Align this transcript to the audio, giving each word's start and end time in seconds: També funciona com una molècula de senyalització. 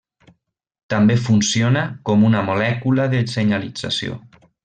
També 0.93 1.17
funciona 1.25 1.83
com 2.11 2.25
una 2.31 2.43
molècula 2.49 3.07
de 3.13 3.21
senyalització. 3.35 4.19